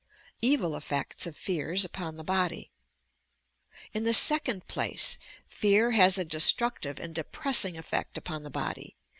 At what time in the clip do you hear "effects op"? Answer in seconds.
0.75-1.35